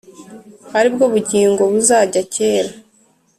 ari 0.77 0.89
bwo 0.93 1.05
bugingo 1.13 1.61
buzajya 1.71 2.21
kera, 2.33 2.71